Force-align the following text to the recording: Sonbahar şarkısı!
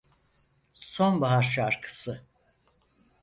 Sonbahar 0.75 1.41
şarkısı! 1.43 2.25